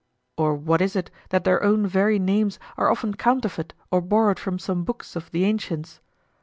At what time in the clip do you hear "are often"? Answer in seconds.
2.75-3.13